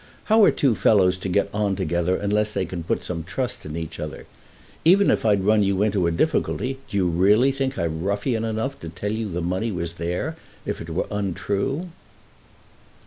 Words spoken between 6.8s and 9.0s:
do you really think I'm ruffian enough to